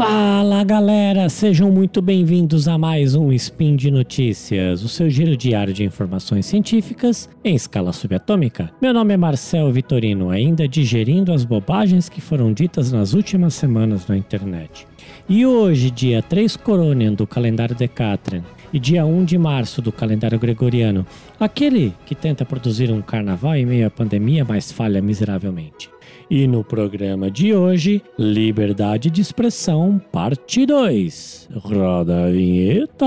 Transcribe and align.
Fala 0.00 0.64
galera, 0.64 1.28
sejam 1.28 1.70
muito 1.70 2.00
bem-vindos 2.00 2.66
a 2.66 2.78
mais 2.78 3.14
um 3.14 3.30
Spin 3.32 3.76
de 3.76 3.90
Notícias, 3.90 4.82
o 4.82 4.88
seu 4.88 5.10
giro 5.10 5.36
diário 5.36 5.74
de 5.74 5.84
informações 5.84 6.46
científicas 6.46 7.28
em 7.44 7.54
escala 7.54 7.92
subatômica. 7.92 8.72
Meu 8.80 8.94
nome 8.94 9.12
é 9.12 9.18
Marcel 9.18 9.70
Vitorino, 9.70 10.30
ainda 10.30 10.66
digerindo 10.66 11.34
as 11.34 11.44
bobagens 11.44 12.08
que 12.08 12.18
foram 12.18 12.50
ditas 12.50 12.90
nas 12.90 13.12
últimas 13.12 13.52
semanas 13.52 14.06
na 14.06 14.16
internet. 14.16 14.86
E 15.28 15.44
hoje, 15.44 15.90
dia 15.90 16.22
3 16.22 16.56
Coronian 16.56 17.12
do 17.12 17.26
calendário 17.26 17.76
Decatrian 17.76 18.42
e 18.72 18.78
dia 18.78 19.04
1 19.04 19.24
de 19.24 19.38
março 19.38 19.82
do 19.82 19.92
calendário 19.92 20.38
gregoriano, 20.38 21.06
aquele 21.38 21.94
que 22.06 22.14
tenta 22.14 22.44
produzir 22.44 22.90
um 22.90 23.02
carnaval 23.02 23.54
em 23.54 23.66
meio 23.66 23.86
à 23.86 23.90
pandemia, 23.90 24.44
mas 24.44 24.70
falha 24.70 25.00
miseravelmente. 25.00 25.90
E 26.30 26.46
no 26.46 26.62
programa 26.62 27.28
de 27.30 27.52
hoje, 27.54 28.02
Liberdade 28.16 29.10
de 29.10 29.20
Expressão, 29.20 30.00
parte 30.12 30.64
2. 30.64 31.48
Roda 31.56 32.26
a 32.26 32.30
vinheta. 32.30 33.06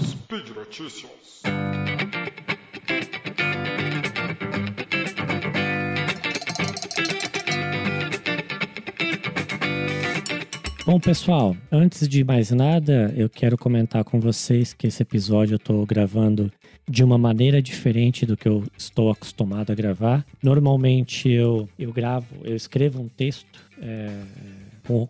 Speed 0.00 0.56
Notícias. 0.56 1.42
Bom, 10.92 11.00
pessoal, 11.00 11.56
antes 11.70 12.06
de 12.06 12.22
mais 12.22 12.50
nada, 12.50 13.14
eu 13.16 13.26
quero 13.26 13.56
comentar 13.56 14.04
com 14.04 14.20
vocês 14.20 14.74
que 14.74 14.88
esse 14.88 15.00
episódio 15.00 15.54
eu 15.54 15.56
estou 15.56 15.86
gravando 15.86 16.52
de 16.86 17.02
uma 17.02 17.16
maneira 17.16 17.62
diferente 17.62 18.26
do 18.26 18.36
que 18.36 18.46
eu 18.46 18.62
estou 18.76 19.10
acostumado 19.10 19.72
a 19.72 19.74
gravar. 19.74 20.22
Normalmente 20.42 21.30
eu, 21.30 21.66
eu 21.78 21.90
gravo, 21.94 22.26
eu 22.44 22.54
escrevo 22.54 23.00
um 23.00 23.08
texto 23.08 23.58
é, 23.80 24.10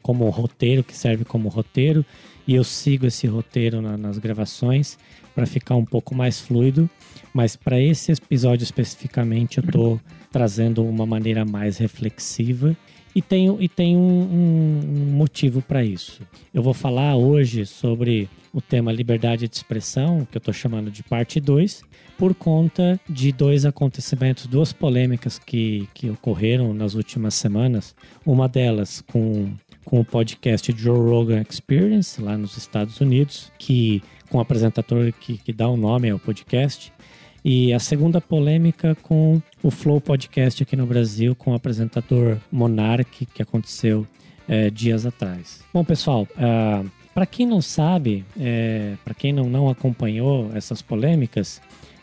como, 0.00 0.30
roteiro, 0.30 0.84
que 0.84 0.97
serve 0.97 1.24
como 1.24 1.48
roteiro, 1.48 2.06
e 2.46 2.55
eu 2.55 2.62
sigo 2.62 3.05
esse 3.05 3.27
roteiro 3.27 3.83
na, 3.83 3.96
nas 3.96 4.19
gravações 4.19 4.96
para 5.34 5.46
ficar 5.46 5.74
um 5.74 5.84
pouco 5.84 6.14
mais 6.14 6.41
fluido. 6.41 6.89
Mas 7.34 7.56
para 7.56 7.80
esse 7.80 8.12
episódio 8.12 8.62
especificamente, 8.62 9.58
eu 9.58 9.64
estou 9.64 10.00
trazendo 10.30 10.84
uma 10.84 11.05
maneira 11.05 11.44
mais 11.44 11.77
reflexiva 11.78 12.77
e 13.14 13.20
tem, 13.20 13.55
e 13.60 13.68
tem 13.68 13.96
um, 13.96 14.00
um 14.00 15.12
motivo 15.12 15.60
para 15.60 15.84
isso. 15.84 16.22
Eu 16.52 16.62
vou 16.62 16.74
falar 16.74 17.16
hoje 17.16 17.66
sobre 17.66 18.28
o 18.52 18.60
tema 18.60 18.92
liberdade 18.92 19.48
de 19.48 19.56
expressão, 19.56 20.27
que 20.30 20.36
eu 20.36 20.41
estou 20.41 20.52
chamando 20.52 20.91
de 20.91 21.02
parte 21.02 21.40
2, 21.40 21.83
por 22.18 22.34
conta 22.34 23.00
de 23.08 23.33
dois 23.33 23.64
acontecimentos, 23.64 24.46
duas 24.46 24.72
polêmicas 24.72 25.38
que, 25.38 25.88
que 25.94 26.10
ocorreram 26.10 26.72
nas 26.74 26.94
últimas 26.94 27.34
semanas. 27.34 27.94
Uma 28.24 28.48
delas 28.48 29.02
com, 29.10 29.52
com 29.84 30.00
o 30.00 30.05
podcast 30.05 30.72
Joe 30.77 30.98
Rogan 30.98 31.42
Experience, 31.48 32.20
lá 32.20 32.36
nos 32.36 32.56
Estados 32.56 33.00
Unidos, 33.00 33.50
que 33.58 34.02
com 34.30 34.38
o 34.38 34.40
apresentador 34.40 35.12
que, 35.12 35.36
que 35.38 35.52
dá 35.52 35.68
o 35.68 35.77
nome 35.77 36.10
ao 36.10 36.18
podcast, 36.18 36.92
e 37.44 37.72
a 37.72 37.78
segunda 37.78 38.20
polêmica 38.20 38.96
com 39.02 39.40
o 39.62 39.70
Flow 39.70 40.00
Podcast 40.00 40.62
aqui 40.62 40.76
no 40.76 40.86
Brasil, 40.86 41.34
com 41.34 41.52
o 41.52 41.54
apresentador 41.54 42.38
Monark, 42.50 43.26
que 43.26 43.42
aconteceu 43.42 44.06
é, 44.48 44.70
dias 44.70 45.06
atrás. 45.06 45.62
Bom, 45.72 45.84
pessoal, 45.84 46.22
uh, 46.22 46.26
ah, 46.38 46.84
para 47.14 47.26
quem 47.26 47.46
não 47.46 47.60
sabe, 47.60 48.24
é, 48.38 48.94
para 49.04 49.14
quem 49.14 49.32
não, 49.32 49.44
não 49.44 49.68
acompanhou 49.68 50.50
essas 50.54 50.80
polêmicas, 50.80 51.60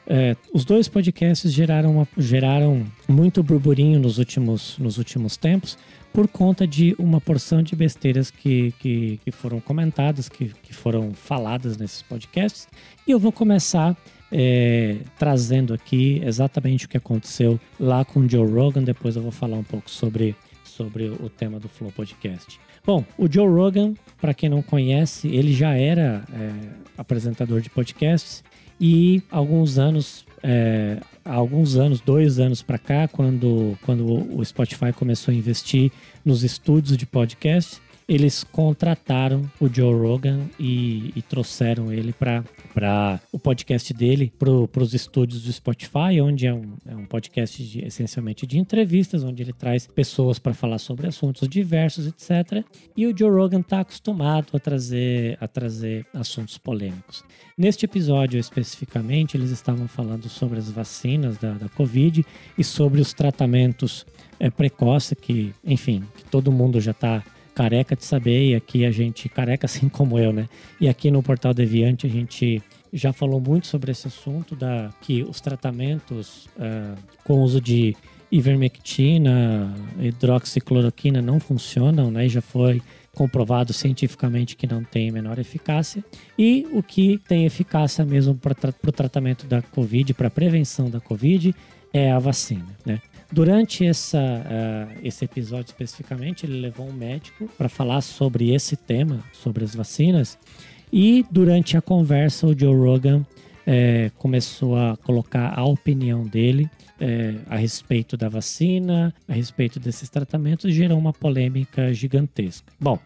é, 0.07 0.35
os 0.53 0.65
dois 0.65 0.87
podcasts 0.87 1.53
geraram, 1.53 1.91
uma, 1.91 2.07
geraram 2.17 2.83
muito 3.07 3.43
burburinho 3.43 3.99
nos 3.99 4.17
últimos, 4.17 4.77
nos 4.80 4.97
últimos 4.97 5.37
tempos 5.37 5.77
por 6.11 6.27
conta 6.27 6.65
de 6.65 6.95
uma 6.97 7.21
porção 7.21 7.61
de 7.61 7.75
besteiras 7.75 8.31
que, 8.31 8.73
que, 8.80 9.19
que 9.23 9.31
foram 9.31 9.59
comentadas, 9.59 10.27
que, 10.27 10.52
que 10.64 10.73
foram 10.73 11.14
faladas 11.14 11.77
nesses 11.77 12.02
podcasts. 12.02 12.67
E 13.05 13.11
eu 13.11 13.19
vou 13.19 13.31
começar 13.31 13.95
é, 14.31 14.97
trazendo 15.17 15.73
aqui 15.73 16.21
exatamente 16.23 16.85
o 16.85 16.89
que 16.89 16.97
aconteceu 16.97 17.59
lá 17.79 18.03
com 18.05 18.21
o 18.21 18.29
Joe 18.29 18.49
Rogan. 18.49 18.83
Depois 18.83 19.15
eu 19.15 19.21
vou 19.21 19.31
falar 19.31 19.57
um 19.57 19.63
pouco 19.63 19.89
sobre, 19.89 20.35
sobre 20.63 21.09
o 21.09 21.29
tema 21.29 21.59
do 21.59 21.67
Flow 21.67 21.91
Podcast. 21.91 22.59
Bom, 22.85 23.03
o 23.17 23.31
Joe 23.31 23.47
Rogan, 23.47 23.93
para 24.19 24.33
quem 24.33 24.49
não 24.49 24.61
conhece, 24.61 25.27
ele 25.27 25.53
já 25.53 25.73
era 25.73 26.23
é, 26.33 26.51
apresentador 26.97 27.61
de 27.61 27.69
podcasts 27.69 28.43
e 28.79 29.21
alguns 29.29 29.77
anos, 29.77 30.25
é, 30.41 30.97
alguns 31.25 31.75
anos, 31.75 31.99
dois 31.99 32.39
anos 32.39 32.61
para 32.61 32.77
cá, 32.77 33.07
quando, 33.07 33.77
quando 33.85 34.35
o 34.35 34.43
Spotify 34.45 34.93
começou 34.93 35.33
a 35.33 35.35
investir 35.35 35.91
nos 36.23 36.43
estúdios 36.43 36.95
de 36.95 37.05
podcast, 37.05 37.81
eles 38.07 38.43
contrataram 38.43 39.43
o 39.59 39.67
Joe 39.71 39.93
Rogan 39.93 40.39
e, 40.59 41.13
e 41.15 41.21
trouxeram 41.21 41.93
ele 41.93 42.11
para 42.11 42.43
o 43.31 43.39
podcast 43.39 43.93
dele, 43.93 44.31
para 44.37 44.83
os 44.83 44.93
estúdios 44.93 45.43
do 45.43 45.51
Spotify, 45.51 46.21
onde 46.21 46.47
é 46.47 46.53
um, 46.53 46.73
é 46.85 46.95
um 46.95 47.05
podcast 47.05 47.63
de, 47.63 47.85
essencialmente 47.85 48.45
de 48.45 48.57
entrevistas, 48.57 49.23
onde 49.23 49.43
ele 49.43 49.53
traz 49.53 49.87
pessoas 49.87 50.39
para 50.39 50.53
falar 50.53 50.77
sobre 50.77 51.07
assuntos 51.07 51.47
diversos, 51.47 52.07
etc. 52.07 52.63
E 52.95 53.07
o 53.07 53.17
Joe 53.17 53.29
Rogan 53.29 53.61
está 53.61 53.81
acostumado 53.81 54.47
a 54.53 54.59
trazer, 54.59 55.37
a 55.41 55.47
trazer 55.47 56.05
assuntos 56.13 56.57
polêmicos. 56.57 57.23
Neste 57.57 57.85
episódio 57.85 58.39
especificamente, 58.39 59.35
eles 59.35 59.51
estavam 59.51 59.87
falando 59.87 60.29
sobre 60.29 60.59
as 60.59 60.69
vacinas 60.71 61.37
da, 61.37 61.53
da 61.53 61.69
Covid 61.69 62.25
e 62.57 62.63
sobre 62.63 63.01
os 63.01 63.13
tratamentos 63.13 64.05
é, 64.39 64.49
precoces 64.49 65.17
que, 65.19 65.53
enfim, 65.63 66.03
que 66.15 66.23
todo 66.25 66.51
mundo 66.51 66.79
já 66.79 66.91
está 66.91 67.23
careca 67.59 67.93
de 67.93 68.05
saber, 68.05 68.52
e 68.52 68.55
aqui 68.55 68.86
a 68.86 68.92
gente, 68.92 69.27
careca 69.27 69.65
assim 69.65 69.89
como 69.92 70.17
eu, 70.17 70.31
né? 70.31 70.47
E 70.80 70.87
aqui 70.87 71.11
no 71.11 71.21
Portal 71.21 71.53
Deviante 71.53 72.08
a 72.08 72.09
gente 72.09 72.64
já 72.93 73.11
falou 73.11 73.42
muito 73.42 73.67
sobre 73.67 73.92
esse 73.92 74.08
assunto, 74.08 74.55
da 74.55 74.89
que 75.02 75.23
os 75.23 75.42
tratamentos 75.42 76.45
uh, 76.55 76.97
com 77.25 77.42
uso 77.42 77.59
de 77.59 77.97
ivermectina, 78.31 79.75
hidroxicloroquina 79.99 81.21
não 81.21 81.37
funcionam, 81.37 82.09
né? 82.09 82.27
E 82.27 82.30
já 82.30 82.42
foi 82.42 82.81
comprovado 83.14 83.73
cientificamente 83.73 84.55
que 84.55 84.65
não 84.65 84.81
tem 84.81 85.11
menor 85.11 85.37
eficácia. 85.37 86.02
E 86.37 86.65
o 86.71 86.81
que 86.81 87.20
tem 87.27 87.45
eficácia 87.45 88.05
mesmo 88.05 88.36
para 88.36 88.55
o 88.87 88.91
tratamento 88.93 89.45
da 89.45 89.61
Covid, 89.61 90.14
para 90.14 90.27
a 90.27 90.31
prevenção 90.31 90.89
da 90.89 91.02
Covid, 91.02 91.53
é 91.94 92.11
a 92.11 92.20
vacina, 92.20 92.67
né? 92.86 93.02
Durante 93.32 93.86
essa, 93.86 94.17
uh, 94.17 95.00
esse 95.04 95.23
episódio 95.23 95.67
especificamente, 95.67 96.45
ele 96.48 96.60
levou 96.60 96.88
um 96.88 96.94
médico 96.94 97.48
para 97.58 97.70
falar 97.70 98.02
sobre 98.02 98.52
esse 98.54 98.76
tema, 98.76 99.20
sobre 99.32 99.64
as 99.64 99.76
vacinas. 99.76 100.38
E 100.92 101.23
durante 101.30 101.77
a 101.77 101.82
conversa, 101.82 102.48
o 102.48 102.58
Joe 102.58 102.76
Rogan 102.76 103.23
é, 103.67 104.10
começou 104.17 104.76
a 104.76 104.98
colocar 104.98 105.54
a 105.55 105.64
opinião 105.64 106.23
dele 106.23 106.67
é, 107.00 107.36
a 107.48 107.55
respeito 107.55 108.17
da 108.17 108.27
vacina, 108.27 109.14
a 109.27 109.33
respeito 109.33 109.80
desses 109.80 110.10
tratamentos, 110.10 110.73
gerou 110.73 110.98
uma 110.98 111.14
polêmica 111.14 111.94
gigantesca. 111.94 112.73
Bom, 112.80 112.98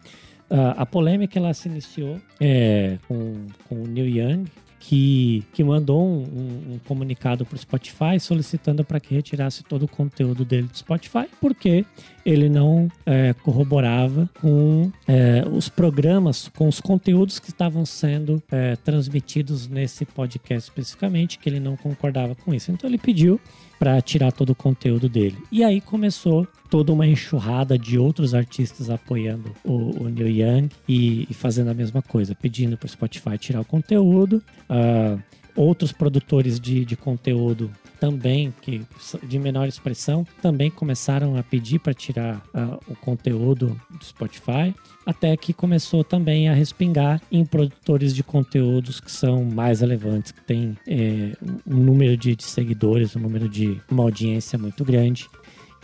a 0.76 0.86
polêmica 0.86 1.38
ela 1.38 1.52
se 1.52 1.68
iniciou 1.68 2.20
é, 2.40 2.98
com, 3.08 3.46
com 3.68 3.82
o 3.82 3.86
Neil 3.86 4.08
Young, 4.08 4.44
que, 4.86 5.42
que 5.54 5.64
mandou 5.64 6.06
um, 6.06 6.22
um, 6.22 6.74
um 6.74 6.78
comunicado 6.86 7.46
para 7.46 7.56
o 7.56 7.58
Spotify 7.58 8.20
solicitando 8.20 8.84
para 8.84 9.00
que 9.00 9.14
retirasse 9.14 9.62
todo 9.62 9.84
o 9.84 9.88
conteúdo 9.88 10.44
dele 10.44 10.66
do 10.66 10.76
Spotify, 10.76 11.26
porque 11.40 11.86
ele 12.24 12.48
não 12.48 12.88
é, 13.04 13.34
corroborava 13.34 14.28
com 14.40 14.90
é, 15.06 15.44
os 15.50 15.68
programas, 15.68 16.48
com 16.56 16.66
os 16.68 16.80
conteúdos 16.80 17.38
que 17.38 17.50
estavam 17.50 17.84
sendo 17.84 18.42
é, 18.50 18.76
transmitidos 18.76 19.68
nesse 19.68 20.04
podcast 20.04 20.70
especificamente, 20.70 21.38
que 21.38 21.48
ele 21.48 21.60
não 21.60 21.76
concordava 21.76 22.34
com 22.34 22.54
isso. 22.54 22.72
Então 22.72 22.88
ele 22.88 22.98
pediu 22.98 23.40
para 23.78 24.00
tirar 24.00 24.32
todo 24.32 24.50
o 24.50 24.54
conteúdo 24.54 25.08
dele. 25.08 25.36
E 25.52 25.62
aí 25.62 25.80
começou 25.80 26.46
toda 26.70 26.92
uma 26.92 27.06
enxurrada 27.06 27.78
de 27.78 27.98
outros 27.98 28.34
artistas 28.34 28.88
apoiando 28.88 29.54
o, 29.62 30.04
o 30.04 30.08
Neil 30.08 30.28
Young 30.28 30.68
e, 30.88 31.26
e, 31.28 31.34
fazendo 31.34 31.70
a 31.70 31.74
mesma 31.74 32.00
coisa, 32.00 32.34
pedindo 32.34 32.76
para 32.76 32.86
o 32.86 32.88
Spotify 32.88 33.36
tirar 33.36 33.60
o 33.60 33.64
conteúdo. 33.64 34.42
Uh, 34.70 35.20
outros 35.56 35.92
produtores 35.92 36.58
de, 36.58 36.84
de 36.84 36.96
conteúdo 36.96 37.70
também, 38.04 38.52
que 38.60 38.82
de 39.22 39.38
menor 39.38 39.66
expressão, 39.66 40.26
também 40.42 40.70
começaram 40.70 41.38
a 41.38 41.42
pedir 41.42 41.78
para 41.78 41.94
tirar 41.94 42.36
uh, 42.54 42.78
o 42.86 42.94
conteúdo 42.94 43.80
do 43.90 44.04
Spotify, 44.04 44.74
até 45.06 45.34
que 45.38 45.54
começou 45.54 46.04
também 46.04 46.50
a 46.50 46.52
respingar 46.52 47.22
em 47.32 47.46
produtores 47.46 48.14
de 48.14 48.22
conteúdos 48.22 49.00
que 49.00 49.10
são 49.10 49.42
mais 49.42 49.80
relevantes, 49.80 50.32
que 50.32 50.42
têm 50.42 50.76
é, 50.86 51.32
um 51.66 51.76
número 51.76 52.14
de, 52.14 52.36
de 52.36 52.44
seguidores, 52.44 53.16
um 53.16 53.20
número 53.20 53.48
de 53.48 53.80
uma 53.90 54.02
audiência 54.02 54.58
muito 54.58 54.84
grande 54.84 55.26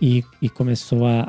e, 0.01 0.23
e 0.43 0.49
começou 0.51 1.07
a, 1.07 1.23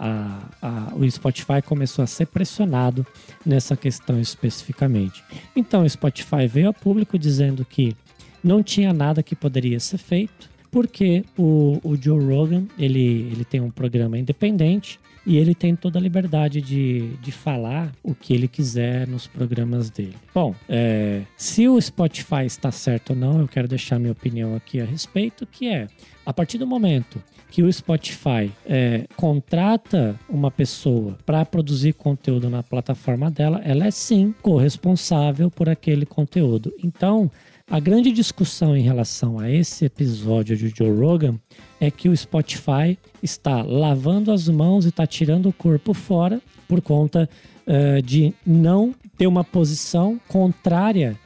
a, 0.62 0.68
a, 0.68 0.96
o 0.96 1.10
Spotify 1.10 1.62
começou 1.66 2.04
a 2.04 2.08
ser 2.08 2.26
pressionado 2.28 3.08
nessa 3.46 3.78
questão 3.78 4.20
especificamente. 4.20 5.24
Então 5.56 5.84
o 5.84 5.90
Spotify 5.90 6.48
veio 6.48 6.68
a 6.68 6.74
público 6.74 7.18
dizendo 7.18 7.64
que 7.64 7.96
não 8.44 8.62
tinha 8.62 8.92
nada 8.92 9.24
que 9.24 9.36
poderia 9.36 9.80
ser 9.80 9.98
feito 9.98 10.51
porque 10.72 11.24
o, 11.38 11.80
o 11.84 11.96
Joe 11.96 12.24
Rogan 12.24 12.66
ele, 12.80 13.30
ele 13.32 13.46
tem 13.46 13.60
um 13.60 13.70
programa 13.70 14.18
independente 14.18 15.00
e 15.26 15.38
ele 15.38 15.54
tem 15.54 15.76
toda 15.76 16.00
a 16.00 16.02
liberdade 16.02 16.62
de, 16.62 17.10
de 17.18 17.32
falar 17.32 17.92
o 18.02 18.16
que 18.16 18.34
ele 18.34 18.48
quiser 18.48 19.08
nos 19.08 19.28
programas 19.28 19.90
dele. 19.90 20.16
Bom, 20.34 20.56
é, 20.68 21.22
se 21.38 21.68
o 21.68 21.80
Spotify 21.80 22.46
está 22.46 22.72
certo 22.72 23.12
ou 23.12 23.16
não, 23.16 23.40
eu 23.40 23.48
quero 23.48 23.68
deixar 23.68 24.00
minha 24.00 24.12
opinião 24.12 24.56
aqui 24.56 24.82
a 24.82 24.86
respeito, 24.86 25.46
que 25.46 25.68
é 25.68 25.88
a 26.26 26.34
partir 26.34 26.58
do 26.58 26.66
momento 26.66 27.22
que 27.52 27.62
o 27.62 27.72
Spotify 27.72 28.50
é, 28.66 29.06
contrata 29.18 30.18
uma 30.30 30.50
pessoa 30.50 31.18
para 31.26 31.46
produzir 31.46 31.94
conteúdo 31.94 32.50
na 32.50 32.64
plataforma 32.64 33.30
dela, 33.30 33.62
ela 33.66 33.86
é 33.86 33.92
sim 33.92 34.34
corresponsável 34.42 35.52
por 35.52 35.68
aquele 35.68 36.06
conteúdo. 36.06 36.74
Então, 36.82 37.30
a 37.72 37.80
grande 37.80 38.12
discussão 38.12 38.76
em 38.76 38.82
relação 38.82 39.40
a 39.40 39.50
esse 39.50 39.86
episódio 39.86 40.58
de 40.58 40.74
Joe 40.76 40.92
Rogan 40.92 41.40
é 41.80 41.90
que 41.90 42.10
o 42.10 42.18
Spotify 42.18 43.00
está 43.24 43.62
lavando 43.62 44.30
as 44.30 44.50
mãos 44.50 44.84
e 44.84 44.90
está 44.90 45.08
tirando 45.08 45.48
o 45.48 45.54
corpo 45.54 45.94
fora 45.94 46.42
por 46.68 46.82
conta 46.82 47.30
uh, 47.66 48.02
de 48.02 48.34
não 48.46 48.94
ter 49.18 49.26
uma 49.26 49.44
posição 49.44 50.20
contrária 50.28 51.18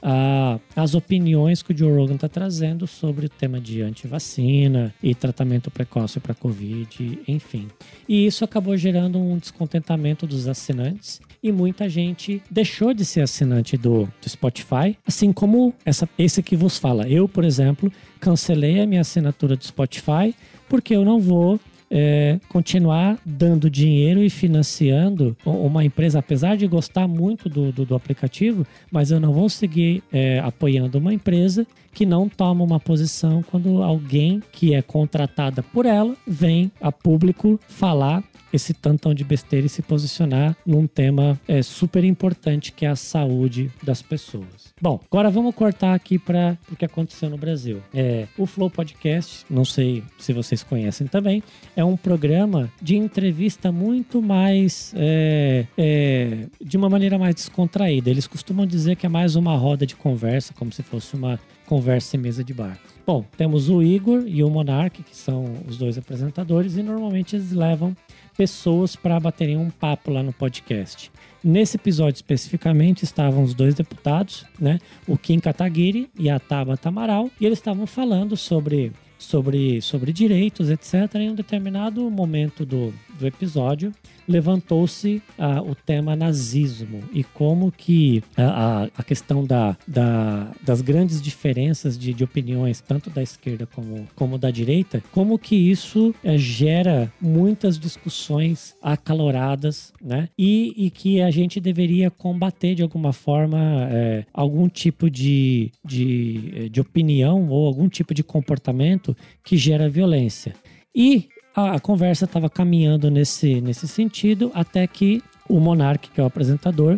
às 0.75 0.93
opiniões 0.93 1.63
que 1.63 1.73
o 1.73 1.77
Joe 1.77 1.91
Rogan 1.91 2.15
está 2.15 2.29
trazendo 2.29 2.85
sobre 2.85 3.25
o 3.25 3.29
tema 3.29 3.59
de 3.59 3.81
antivacina 3.81 4.93
e 5.01 5.15
tratamento 5.15 5.71
precoce 5.71 6.19
para 6.19 6.35
Covid, 6.35 7.21
enfim. 7.27 7.69
E 8.07 8.25
isso 8.25 8.43
acabou 8.43 8.77
gerando 8.77 9.17
um 9.17 9.37
descontentamento 9.37 10.27
dos 10.27 10.47
assinantes 10.47 11.21
e 11.45 11.51
muita 11.51 11.87
gente 11.87 12.41
deixou 12.49 12.91
de 12.91 13.05
ser 13.05 13.21
assinante 13.21 13.77
do, 13.77 14.09
do 14.19 14.27
Spotify, 14.27 14.97
assim 15.05 15.31
como 15.31 15.75
essa, 15.85 16.09
esse 16.17 16.41
que 16.41 16.55
vos 16.55 16.79
fala. 16.79 17.07
Eu, 17.07 17.29
por 17.29 17.45
exemplo, 17.45 17.91
cancelei 18.19 18.81
a 18.81 18.87
minha 18.87 19.01
assinatura 19.01 19.55
do 19.55 19.63
Spotify 19.63 20.33
porque 20.67 20.95
eu 20.95 21.05
não 21.05 21.19
vou 21.19 21.59
é, 21.91 22.39
continuar 22.49 23.19
dando 23.23 23.69
dinheiro 23.69 24.23
e 24.23 24.29
financiando 24.29 25.37
uma 25.45 25.85
empresa, 25.85 26.17
apesar 26.17 26.57
de 26.57 26.65
gostar 26.65 27.07
muito 27.07 27.47
do, 27.47 27.71
do, 27.71 27.85
do 27.85 27.93
aplicativo, 27.93 28.65
mas 28.91 29.11
eu 29.11 29.19
não 29.19 29.31
vou 29.31 29.47
seguir 29.47 30.01
é, 30.11 30.39
apoiando 30.39 30.97
uma 30.97 31.13
empresa 31.13 31.67
que 31.95 32.05
não 32.05 32.27
toma 32.27 32.63
uma 32.63 32.79
posição 32.79 33.41
quando 33.41 33.81
alguém 33.81 34.43
que 34.51 34.75
é 34.75 34.81
contratada 34.81 35.63
por 35.63 35.85
ela 35.85 36.13
vem 36.27 36.69
a 36.81 36.91
público 36.91 37.57
falar 37.69 38.21
esse 38.55 38.73
tantão 38.73 39.13
de 39.13 39.23
besteira 39.23 39.65
e 39.65 39.69
se 39.69 39.81
posicionar 39.81 40.55
num 40.65 40.87
tema 40.87 41.39
é, 41.47 41.61
super 41.61 42.03
importante 42.03 42.71
que 42.71 42.85
é 42.85 42.89
a 42.89 42.95
saúde 42.95 43.71
das 43.83 44.01
pessoas. 44.01 44.73
Bom, 44.81 44.99
agora 45.11 45.29
vamos 45.29 45.53
cortar 45.53 45.93
aqui 45.93 46.17
para 46.17 46.57
o 46.71 46.75
que 46.75 46.85
aconteceu 46.85 47.29
no 47.29 47.37
Brasil. 47.37 47.81
É, 47.93 48.27
o 48.37 48.45
Flow 48.45 48.69
Podcast, 48.69 49.45
não 49.49 49.65
sei 49.65 50.03
se 50.17 50.33
vocês 50.33 50.63
conhecem 50.63 51.07
também, 51.07 51.43
é 51.75 51.83
um 51.83 51.97
programa 51.97 52.71
de 52.81 52.95
entrevista 52.95 53.71
muito 53.71 54.21
mais 54.21 54.93
é, 54.95 55.65
é, 55.77 56.47
de 56.61 56.77
uma 56.77 56.89
maneira 56.89 57.17
mais 57.17 57.35
descontraída. 57.35 58.09
Eles 58.09 58.27
costumam 58.27 58.65
dizer 58.65 58.95
que 58.95 59.05
é 59.05 59.09
mais 59.09 59.35
uma 59.35 59.55
roda 59.55 59.85
de 59.85 59.95
conversa, 59.95 60.53
como 60.53 60.71
se 60.71 60.83
fosse 60.83 61.15
uma 61.15 61.39
conversa 61.65 62.15
em 62.15 62.19
mesa 62.19 62.43
de 62.43 62.53
bar. 62.53 62.77
Bom, 63.05 63.23
temos 63.37 63.69
o 63.69 63.83
Igor 63.83 64.23
e 64.25 64.43
o 64.43 64.49
Monark, 64.49 65.03
que 65.03 65.15
são 65.15 65.45
os 65.67 65.77
dois 65.77 65.97
apresentadores, 65.97 66.75
e 66.75 66.81
normalmente 66.81 67.35
eles 67.35 67.51
levam 67.51 67.95
pessoas 68.35 68.95
para 68.95 69.19
baterem 69.19 69.57
um 69.57 69.69
papo 69.69 70.11
lá 70.11 70.23
no 70.23 70.33
podcast. 70.33 71.11
Nesse 71.43 71.77
episódio 71.77 72.15
especificamente 72.15 73.03
estavam 73.03 73.43
os 73.43 73.53
dois 73.53 73.75
deputados, 73.75 74.45
né? 74.59 74.79
O 75.07 75.17
Kim 75.17 75.39
Kataguiri 75.39 76.09
e 76.17 76.29
a 76.29 76.39
Tabata 76.39 76.89
Amaral, 76.89 77.29
e 77.39 77.45
eles 77.45 77.59
estavam 77.59 77.85
falando 77.85 78.35
sobre 78.35 78.91
sobre, 79.17 79.81
sobre 79.81 80.11
direitos, 80.11 80.69
etc. 80.69 81.15
Em 81.15 81.31
um 81.31 81.35
determinado 81.35 82.09
momento 82.09 82.65
do, 82.65 82.93
do 83.17 83.25
episódio, 83.25 83.91
levantou-se 84.27 85.21
uh, 85.37 85.69
o 85.69 85.75
tema 85.75 86.15
nazismo 86.15 87.01
e 87.13 87.23
como 87.23 87.71
que 87.71 88.23
a, 88.35 88.89
a 88.97 89.03
questão 89.03 89.43
da, 89.45 89.77
da, 89.87 90.51
das 90.63 90.81
grandes 90.81 91.21
diferenças 91.21 91.97
de, 91.97 92.13
de 92.13 92.23
opiniões, 92.23 92.81
tanto 92.81 93.09
da 93.09 93.21
esquerda 93.21 93.65
como, 93.67 94.07
como 94.15 94.37
da 94.37 94.49
direita, 94.49 95.03
como 95.11 95.37
que 95.37 95.55
isso 95.55 96.13
uh, 96.23 96.37
gera 96.37 97.11
muitas 97.21 97.77
discussões 97.77 98.75
acaloradas, 98.81 99.93
né? 100.01 100.29
E, 100.37 100.73
e 100.75 100.89
que 100.89 101.21
a 101.21 101.29
gente 101.31 101.59
deveria 101.59 102.09
combater 102.09 102.75
de 102.75 102.83
alguma 102.83 103.13
forma 103.13 103.57
uh, 103.57 104.25
algum 104.33 104.67
tipo 104.67 105.09
de, 105.09 105.71
de, 105.83 106.69
de 106.69 106.81
opinião 106.81 107.47
ou 107.49 107.67
algum 107.67 107.87
tipo 107.87 108.13
de 108.13 108.23
comportamento 108.23 109.04
que 109.43 109.57
gera 109.57 109.89
violência. 109.89 110.53
E 110.95 111.27
a, 111.53 111.75
a 111.75 111.79
conversa 111.79 112.23
estava 112.23 112.49
caminhando 112.49 113.11
nesse, 113.11 113.59
nesse 113.59 113.87
sentido 113.87 114.49
até 114.53 114.87
que 114.87 115.21
o 115.49 115.59
Monark, 115.59 116.09
que 116.09 116.19
é 116.19 116.23
o 116.23 116.27
apresentador, 116.27 116.97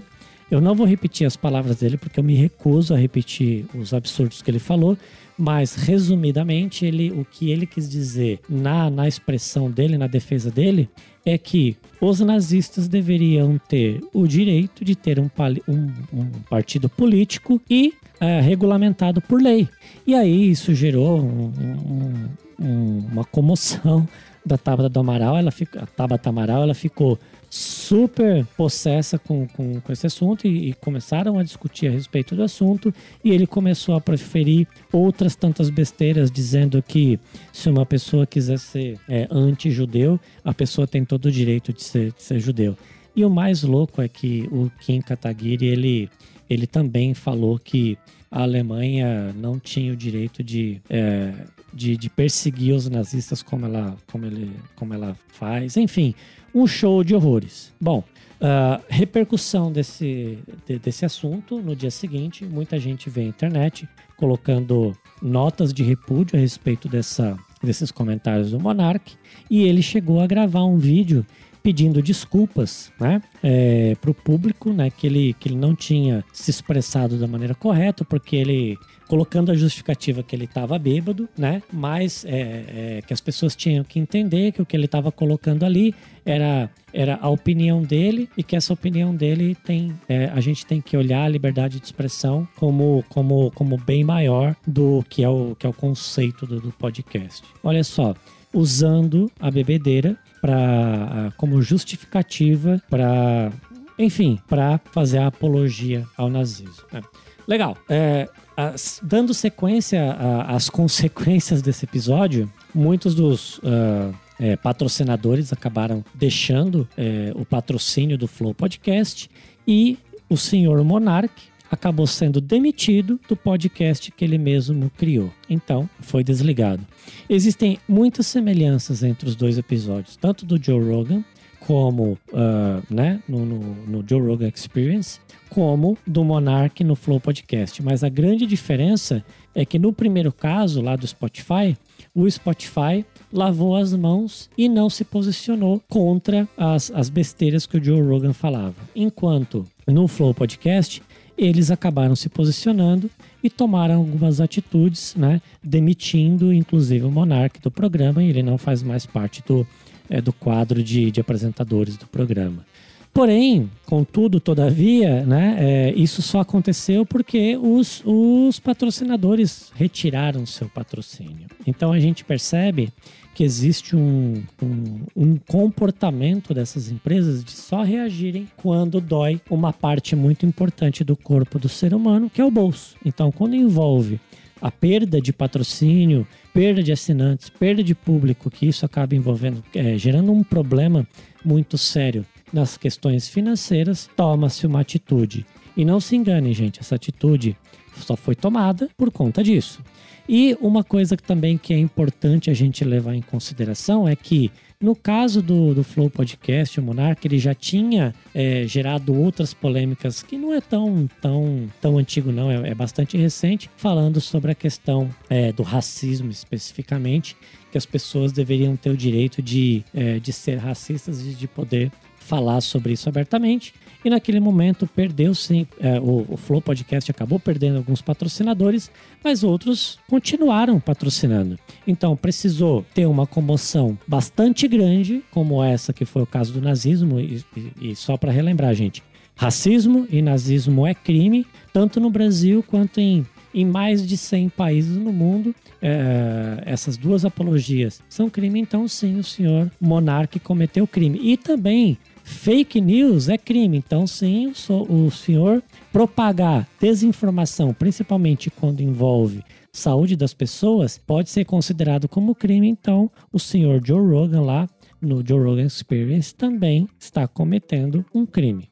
eu 0.49 0.61
não 0.61 0.75
vou 0.75 0.85
repetir 0.85 1.27
as 1.27 1.35
palavras 1.35 1.77
dele 1.77 1.97
porque 1.97 2.19
eu 2.19 2.23
me 2.23 2.35
recuso 2.35 2.93
a 2.93 2.97
repetir 2.97 3.65
os 3.75 3.93
absurdos 3.93 4.41
que 4.41 4.49
ele 4.49 4.59
falou, 4.59 4.97
mas 5.37 5.75
resumidamente 5.75 6.85
ele, 6.85 7.11
o 7.11 7.23
que 7.23 7.51
ele 7.51 7.65
quis 7.65 7.89
dizer 7.89 8.39
na, 8.49 8.89
na 8.89 9.07
expressão 9.07 9.69
dele, 9.69 9.97
na 9.97 10.07
defesa 10.07 10.49
dele, 10.49 10.89
é 11.25 11.37
que 11.37 11.75
os 11.99 12.19
nazistas 12.21 12.87
deveriam 12.87 13.59
ter 13.67 14.01
o 14.13 14.25
direito 14.25 14.85
de 14.85 14.95
ter 14.95 15.19
um, 15.19 15.29
um, 15.67 15.93
um 16.13 16.25
partido 16.49 16.87
político 16.87 17.61
e 17.69 17.93
é, 18.19 18.39
regulamentado 18.39 19.21
por 19.21 19.41
lei. 19.41 19.67
E 20.05 20.15
aí 20.15 20.49
isso 20.49 20.73
gerou 20.73 21.19
um, 21.19 22.29
uma 22.57 23.25
comoção 23.25 24.07
da 24.45 24.57
Tabata 24.57 24.89
do 24.89 24.99
Amaral, 24.99 25.37
ela 25.37 25.51
fica, 25.51 25.83
a 25.83 25.85
Tabata 25.85 26.29
Amaral, 26.29 26.63
ela 26.63 26.73
ficou 26.73 27.19
super 27.57 28.45
possessa 28.55 29.17
com, 29.17 29.47
com, 29.47 29.81
com 29.81 29.91
esse 29.91 30.05
assunto 30.05 30.47
e, 30.47 30.69
e, 30.69 30.73
começaram 30.73 31.39
a 31.39 31.43
discutir 31.43 31.87
a 31.87 31.91
respeito 31.91 32.35
do 32.35 32.43
assunto 32.43 32.93
e 33.23 33.31
ele 33.31 33.47
começou 33.47 33.95
a 33.95 34.01
preferir 34.01 34.67
outras 34.93 35.35
tantas 35.35 35.69
besteiras 35.69 36.29
dizendo 36.29 36.81
que 36.83 37.19
se 37.51 37.67
uma 37.67 37.85
pessoa 37.85 38.27
quiser 38.27 38.59
ser 38.59 38.99
é, 39.09 39.27
anti-judeu, 39.31 40.19
a 40.43 40.53
pessoa 40.53 40.85
tem 40.85 41.03
todo 41.03 41.25
o 41.25 41.31
direito 41.31 41.73
de 41.73 41.83
ser, 41.83 42.11
de 42.11 42.21
ser 42.21 42.39
judeu. 42.39 42.77
E 43.15 43.25
o 43.25 43.29
mais 43.29 43.63
louco 43.63 44.01
é 44.01 44.07
que 44.07 44.47
o 44.51 44.69
Kim 44.79 45.01
Kataguiri, 45.01 45.65
ele, 45.65 46.09
ele 46.47 46.67
também 46.67 47.15
falou 47.15 47.57
que 47.57 47.97
a 48.29 48.43
Alemanha 48.43 49.33
não 49.33 49.57
tinha 49.57 49.91
o 49.91 49.95
direito 49.95 50.43
de 50.43 50.79
é, 50.89 51.33
de, 51.77 51.95
de 51.95 52.09
perseguir 52.09 52.73
os 52.73 52.89
nazistas 52.89 53.43
como 53.43 53.65
ela, 53.65 53.95
como, 54.11 54.25
ele, 54.25 54.51
como 54.75 54.93
ela 54.93 55.15
faz. 55.27 55.77
Enfim, 55.77 56.15
um 56.53 56.65
show 56.67 57.03
de 57.03 57.15
horrores. 57.15 57.73
Bom, 57.79 58.03
uh, 58.41 58.83
repercussão 58.87 59.71
desse, 59.71 60.39
de, 60.65 60.79
desse 60.79 61.05
assunto 61.05 61.61
no 61.61 61.75
dia 61.75 61.91
seguinte, 61.91 62.45
muita 62.45 62.79
gente 62.79 63.09
vê 63.09 63.21
a 63.21 63.25
internet 63.25 63.87
colocando 64.15 64.95
notas 65.21 65.73
de 65.73 65.83
repúdio 65.83 66.37
a 66.37 66.39
respeito 66.39 66.87
dessa, 66.87 67.37
desses 67.61 67.91
comentários 67.91 68.51
do 68.51 68.59
Monark 68.59 69.15
e 69.49 69.63
ele 69.63 69.81
chegou 69.81 70.19
a 70.19 70.27
gravar 70.27 70.63
um 70.63 70.77
vídeo 70.77 71.25
pedindo 71.61 72.01
desculpas 72.01 72.91
né, 72.99 73.21
é, 73.43 73.95
para 73.99 74.11
o 74.11 74.13
público, 74.13 74.71
né, 74.71 74.89
que, 74.89 75.07
ele, 75.07 75.33
que 75.39 75.49
ele 75.49 75.55
não 75.55 75.75
tinha 75.75 76.23
se 76.31 76.49
expressado 76.49 77.17
da 77.17 77.27
maneira 77.27 77.55
correta, 77.55 78.05
porque 78.05 78.35
ele 78.35 78.77
colocando 79.07 79.51
a 79.51 79.55
justificativa 79.55 80.21
que 80.21 80.35
ele 80.35 80.45
estava 80.45 80.77
bêbado, 80.77 81.27
né? 81.37 81.63
Mas 81.71 82.25
é, 82.25 82.97
é, 82.99 83.01
que 83.05 83.13
as 83.13 83.21
pessoas 83.21 83.55
tinham 83.55 83.83
que 83.83 83.99
entender 83.99 84.51
que 84.51 84.61
o 84.61 84.65
que 84.65 84.75
ele 84.75 84.85
estava 84.85 85.11
colocando 85.11 85.63
ali 85.63 85.95
era, 86.25 86.69
era 86.93 87.17
a 87.21 87.29
opinião 87.29 87.81
dele 87.81 88.29
e 88.37 88.43
que 88.43 88.55
essa 88.55 88.73
opinião 88.73 89.15
dele 89.15 89.55
tem 89.55 89.93
é, 90.09 90.25
a 90.25 90.41
gente 90.41 90.65
tem 90.65 90.81
que 90.81 90.97
olhar 90.97 91.23
a 91.23 91.29
liberdade 91.29 91.79
de 91.79 91.85
expressão 91.85 92.47
como, 92.57 93.03
como, 93.07 93.49
como 93.51 93.77
bem 93.77 94.03
maior 94.03 94.55
do 94.65 95.03
que 95.09 95.23
é 95.23 95.29
o, 95.29 95.55
que 95.57 95.65
é 95.65 95.69
o 95.69 95.73
conceito 95.73 96.45
do, 96.45 96.59
do 96.59 96.71
podcast. 96.73 97.43
Olha 97.63 97.83
só, 97.83 98.13
usando 98.53 99.31
a 99.39 99.49
bebedeira 99.49 100.17
para 100.41 101.31
como 101.37 101.61
justificativa 101.61 102.81
para 102.89 103.51
enfim 103.97 104.39
para 104.47 104.79
fazer 104.91 105.19
a 105.19 105.27
apologia 105.27 106.05
ao 106.15 106.29
nazismo. 106.29 106.85
Né? 106.91 107.01
Legal. 107.47 107.77
É, 107.87 108.27
as, 108.55 108.99
dando 109.01 109.33
sequência 109.33 110.15
às 110.47 110.67
consequências 110.69 111.61
desse 111.61 111.85
episódio, 111.85 112.51
muitos 112.73 113.15
dos 113.15 113.59
uh, 113.59 114.13
é, 114.39 114.55
patrocinadores 114.55 115.53
acabaram 115.53 116.03
deixando 116.13 116.87
é, 116.97 117.31
o 117.35 117.45
patrocínio 117.45 118.17
do 118.17 118.27
Flow 118.27 118.53
Podcast 118.53 119.29
e 119.67 119.97
o 120.29 120.35
senhor 120.35 120.83
Monark 120.83 121.33
acabou 121.69 122.07
sendo 122.07 122.39
demitido 122.39 123.19
do 123.27 123.35
podcast 123.35 124.11
que 124.11 124.23
ele 124.23 124.37
mesmo 124.37 124.91
criou. 124.97 125.31
Então, 125.49 125.89
foi 125.99 126.23
desligado. 126.23 126.85
Existem 127.29 127.79
muitas 127.87 128.27
semelhanças 128.27 129.03
entre 129.03 129.27
os 129.27 129.35
dois 129.35 129.57
episódios, 129.57 130.15
tanto 130.15 130.45
do 130.45 130.61
Joe 130.61 130.83
Rogan 130.83 131.23
como 131.67 132.17
uh, 132.31 132.81
né, 132.89 133.21
no, 133.27 133.45
no, 133.45 133.59
no 133.59 134.05
Joe 134.07 134.21
Rogan 134.21 134.47
Experience, 134.47 135.19
como 135.49 135.97
do 136.07 136.23
Monarch 136.23 136.81
no 136.81 136.95
Flow 136.95 137.19
Podcast. 137.19 137.83
Mas 137.83 138.05
a 138.05 138.09
grande 138.09 138.45
diferença 138.45 139.23
é 139.53 139.65
que 139.65 139.77
no 139.77 139.91
primeiro 139.91 140.31
caso, 140.31 140.81
lá 140.81 140.95
do 140.95 141.05
Spotify, 141.05 141.75
o 142.15 142.29
Spotify 142.29 143.05
lavou 143.33 143.75
as 143.75 143.93
mãos 143.93 144.49
e 144.57 144.69
não 144.69 144.89
se 144.89 145.03
posicionou 145.03 145.81
contra 145.89 146.47
as, 146.55 146.89
as 146.91 147.09
besteiras 147.09 147.65
que 147.65 147.77
o 147.77 147.83
Joe 147.83 148.01
Rogan 148.01 148.33
falava. 148.33 148.75
Enquanto 148.95 149.65
no 149.85 150.07
Flow 150.07 150.33
Podcast, 150.33 151.01
eles 151.37 151.69
acabaram 151.69 152.15
se 152.15 152.29
posicionando 152.29 153.09
e 153.43 153.49
tomaram 153.49 153.95
algumas 153.95 154.41
atitudes, 154.41 155.13
né, 155.15 155.41
demitindo 155.63 156.51
inclusive 156.51 157.05
o 157.05 157.11
Monark 157.11 157.61
do 157.61 157.69
programa 157.69 158.23
e 158.23 158.29
ele 158.29 158.41
não 158.41 158.57
faz 158.57 158.81
mais 158.81 159.05
parte 159.05 159.43
do, 159.47 159.65
é, 160.09 160.19
do 160.19 160.33
quadro 160.33 160.81
de, 160.81 161.11
de 161.11 161.21
apresentadores 161.21 161.95
do 161.95 162.07
programa. 162.07 162.65
Porém, 163.13 163.69
contudo, 163.87 164.39
todavia, 164.39 165.25
né, 165.25 165.55
é, 165.57 165.93
isso 165.95 166.21
só 166.21 166.39
aconteceu 166.39 167.05
porque 167.05 167.57
os, 167.57 168.03
os 168.05 168.59
patrocinadores 168.59 169.71
retiraram 169.75 170.45
seu 170.45 170.69
patrocínio. 170.69 171.47
Então 171.65 171.91
a 171.91 171.99
gente 171.99 172.23
percebe 172.23 172.93
que 173.37 173.43
existe 173.43 173.95
um, 173.95 174.43
um, 174.59 175.01
um, 175.15 175.37
comportamento 175.37 176.55
dessas 176.55 176.89
empresas 176.89 177.43
de 177.43 177.51
só 177.51 177.83
reagirem 177.83 178.47
quando 178.57 178.99
dói 178.99 179.39
uma 179.47 179.71
parte 179.71 180.15
muito 180.15 180.43
importante 180.43 181.03
do 181.03 181.15
corpo 181.15 181.59
do 181.59 181.69
ser 181.69 181.93
humano, 181.93 182.31
que 182.31 182.41
é 182.41 182.43
o 182.43 182.49
bolso. 182.49 182.95
Então, 183.05 183.31
quando 183.31 183.55
envolve 183.55 184.19
a 184.59 184.71
perda 184.71 185.21
de 185.21 185.31
patrocínio, 185.31 186.25
perda 186.51 186.81
de 186.81 186.91
assinantes, 186.91 187.47
perda 187.47 187.83
de 187.83 187.93
público, 187.93 188.49
que 188.49 188.65
isso 188.65 188.83
acaba 188.87 189.13
envolvendo, 189.13 189.63
é, 189.75 189.95
gerando 189.99 190.31
um 190.31 190.43
problema 190.43 191.07
muito 191.45 191.77
sério 191.77 192.25
nas 192.51 192.75
questões 192.75 193.29
financeiras, 193.29 194.09
toma-se 194.17 194.65
uma 194.65 194.81
atitude. 194.81 195.45
E 195.77 195.85
não 195.85 195.99
se 195.99 196.15
engane, 196.15 196.53
gente, 196.53 196.79
essa 196.79 196.95
atitude 196.95 197.55
só 198.03 198.15
foi 198.15 198.35
tomada 198.35 198.89
por 198.97 199.11
conta 199.11 199.43
disso. 199.43 199.81
E 200.29 200.57
uma 200.59 200.83
coisa 200.83 201.15
que 201.15 201.23
também 201.23 201.57
que 201.57 201.73
é 201.73 201.77
importante 201.77 202.49
a 202.49 202.53
gente 202.53 202.83
levar 202.83 203.15
em 203.15 203.21
consideração 203.21 204.07
é 204.07 204.15
que 204.15 204.51
no 204.79 204.95
caso 204.95 205.41
do, 205.41 205.73
do 205.73 205.83
Flow 205.83 206.07
Podcast, 206.07 206.79
o 206.79 206.83
Monark 206.83 207.25
ele 207.25 207.39
já 207.39 207.55
tinha 207.55 208.13
é, 208.35 208.63
gerado 208.67 209.15
outras 209.15 209.51
polêmicas 209.51 210.21
que 210.21 210.37
não 210.37 210.53
é 210.53 210.61
tão 210.61 211.09
tão 211.19 211.67
tão 211.81 211.97
antigo 211.97 212.31
não, 212.31 212.51
é, 212.51 212.69
é 212.69 212.75
bastante 212.75 213.17
recente, 213.17 213.71
falando 213.75 214.21
sobre 214.21 214.51
a 214.51 214.55
questão 214.55 215.09
é, 215.29 215.51
do 215.51 215.63
racismo 215.63 216.29
especificamente, 216.29 217.35
que 217.71 217.77
as 217.77 217.87
pessoas 217.87 218.31
deveriam 218.31 218.75
ter 218.75 218.91
o 218.91 218.97
direito 218.97 219.41
de, 219.41 219.83
é, 219.95 220.19
de 220.19 220.31
ser 220.31 220.57
racistas 220.57 221.25
e 221.25 221.33
de 221.33 221.47
poder 221.47 221.91
falar 222.27 222.61
sobre 222.61 222.93
isso 222.93 223.07
abertamente. 223.07 223.73
E 224.03 224.09
naquele 224.09 224.39
momento 224.39 224.85
perdeu 224.85 225.33
sim, 225.33 225.65
é, 225.79 225.99
o, 225.99 226.25
o 226.29 226.37
Flow 226.37 226.61
Podcast 226.61 227.09
acabou 227.09 227.39
perdendo 227.39 227.77
alguns 227.77 228.01
patrocinadores, 228.01 228.91
mas 229.23 229.43
outros 229.43 229.97
continuaram 230.07 230.79
patrocinando. 230.79 231.57
Então 231.85 232.15
precisou 232.15 232.85
ter 232.93 233.05
uma 233.05 233.25
comoção 233.25 233.97
bastante 234.07 234.67
grande, 234.67 235.23
como 235.31 235.63
essa 235.63 235.93
que 235.93 236.05
foi 236.05 236.21
o 236.21 236.27
caso 236.27 236.53
do 236.53 236.61
nazismo, 236.61 237.19
e, 237.19 237.43
e, 237.55 237.91
e 237.91 237.95
só 237.95 238.17
para 238.17 238.31
relembrar, 238.31 238.73
gente, 238.75 239.01
racismo 239.35 240.05
e 240.09 240.21
nazismo 240.21 240.85
é 240.85 240.93
crime, 240.93 241.45
tanto 241.73 241.99
no 241.99 242.09
Brasil 242.09 242.63
quanto 242.63 242.99
em 242.99 243.25
em 243.53 243.65
mais 243.65 244.05
de 244.05 244.15
100 244.15 244.49
países 244.49 244.97
no 244.97 245.11
mundo. 245.11 245.55
É, 245.81 246.61
essas 246.63 246.95
duas 246.95 247.25
apologias 247.25 248.01
são 248.07 248.29
crime, 248.29 248.59
então 248.59 248.87
sim, 248.87 249.17
o 249.17 249.23
senhor 249.23 249.71
monarca 249.81 250.39
cometeu 250.39 250.85
crime. 250.85 251.19
E 251.23 251.37
também 251.37 251.97
Fake 252.27 252.81
news 252.81 253.29
é 253.29 253.37
crime, 253.37 253.77
então 253.77 254.05
sim, 254.05 254.51
o 254.89 255.09
senhor 255.09 255.63
propagar 255.93 256.67
desinformação, 256.77 257.73
principalmente 257.73 258.51
quando 258.51 258.81
envolve 258.81 259.41
saúde 259.71 260.17
das 260.17 260.33
pessoas, 260.33 260.97
pode 260.97 261.29
ser 261.29 261.45
considerado 261.45 262.09
como 262.09 262.35
crime. 262.35 262.67
Então, 262.67 263.09
o 263.31 263.39
senhor 263.39 263.81
Joe 263.83 264.05
Rogan 264.05 264.41
lá 264.41 264.67
no 265.01 265.25
Joe 265.25 265.39
Rogan 265.39 265.67
Experience 265.67 266.35
também 266.35 266.89
está 266.99 267.29
cometendo 267.29 268.05
um 268.13 268.25
crime. 268.25 268.69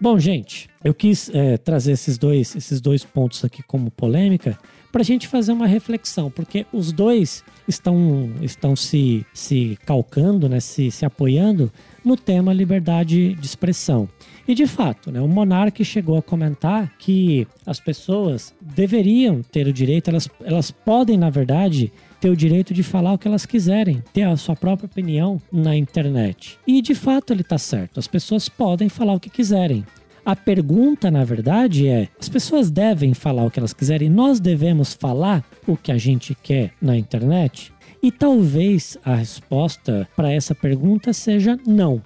Bom, 0.00 0.18
gente, 0.18 0.68
eu 0.82 0.92
quis 0.92 1.30
é, 1.32 1.56
trazer 1.56 1.92
esses 1.92 2.18
dois, 2.18 2.56
esses 2.56 2.80
dois 2.80 3.04
pontos 3.04 3.44
aqui 3.44 3.62
como 3.62 3.92
polêmica 3.92 4.58
para 4.90 5.02
a 5.02 5.04
gente 5.04 5.28
fazer 5.28 5.52
uma 5.52 5.66
reflexão, 5.66 6.30
porque 6.30 6.66
os 6.72 6.92
dois 6.92 7.44
estão, 7.66 8.30
estão 8.40 8.74
se, 8.74 9.24
se 9.32 9.78
calcando, 9.84 10.48
né, 10.48 10.60
se, 10.60 10.90
se 10.90 11.04
apoiando 11.04 11.70
no 12.04 12.16
tema 12.16 12.52
liberdade 12.52 13.34
de 13.34 13.46
expressão. 13.46 14.08
E 14.46 14.54
de 14.54 14.66
fato, 14.66 15.10
né, 15.10 15.20
o 15.20 15.28
monarca 15.28 15.84
chegou 15.84 16.16
a 16.16 16.22
comentar 16.22 16.90
que 16.98 17.46
as 17.66 17.78
pessoas 17.78 18.54
deveriam 18.60 19.42
ter 19.42 19.66
o 19.66 19.72
direito, 19.72 20.08
elas, 20.08 20.28
elas 20.42 20.70
podem, 20.70 21.18
na 21.18 21.28
verdade, 21.28 21.92
ter 22.20 22.30
o 22.30 22.36
direito 22.36 22.72
de 22.72 22.82
falar 22.82 23.12
o 23.12 23.18
que 23.18 23.28
elas 23.28 23.46
quiserem, 23.46 24.02
ter 24.12 24.22
a 24.22 24.36
sua 24.36 24.56
própria 24.56 24.86
opinião 24.86 25.40
na 25.52 25.76
internet. 25.76 26.58
E 26.66 26.80
de 26.80 26.94
fato 26.94 27.32
ele 27.32 27.42
está 27.42 27.58
certo, 27.58 28.00
as 28.00 28.08
pessoas 28.08 28.48
podem 28.48 28.88
falar 28.88 29.14
o 29.14 29.20
que 29.20 29.30
quiserem. 29.30 29.84
A 30.28 30.36
pergunta, 30.36 31.10
na 31.10 31.24
verdade, 31.24 31.88
é: 31.88 32.06
as 32.20 32.28
pessoas 32.28 32.70
devem 32.70 33.14
falar 33.14 33.46
o 33.46 33.50
que 33.50 33.58
elas 33.58 33.72
quiserem? 33.72 34.10
Nós 34.10 34.38
devemos 34.38 34.92
falar 34.92 35.42
o 35.66 35.74
que 35.74 35.90
a 35.90 35.96
gente 35.96 36.34
quer 36.34 36.74
na 36.82 36.98
internet? 36.98 37.72
E 38.02 38.12
talvez 38.12 38.98
a 39.02 39.14
resposta 39.14 40.06
para 40.14 40.30
essa 40.30 40.54
pergunta 40.54 41.14
seja 41.14 41.58
não. 41.66 42.02